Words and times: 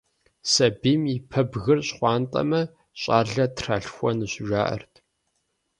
Сабийм 0.51 1.03
и 1.15 1.17
пэбгыр 1.29 1.79
щхъуантӀэмэ, 1.87 2.61
щӀалэ 3.01 3.45
тралъхуэнущ, 3.55 4.33
жаӀэрт. 4.47 4.93